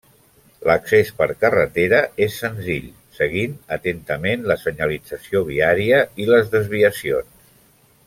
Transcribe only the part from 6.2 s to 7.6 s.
i les desviacions.